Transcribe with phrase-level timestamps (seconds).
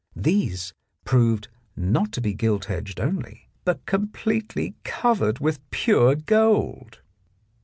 [0.15, 0.73] These
[1.05, 7.01] proved not to be gilt edged only, but completely covered with pure gold.